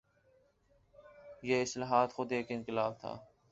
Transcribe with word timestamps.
یہ 1.43 1.61
اصلاحات 1.61 2.13
خود 2.13 2.31
ایک 2.31 2.45
انقلاب 2.49 2.99
تھا۔ 2.99 3.17